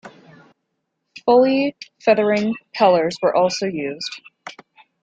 Fully 1.25 1.75
feathering 2.03 2.55
propellers 2.73 3.17
were 3.21 3.35
also 3.35 3.67
used. 3.67 4.19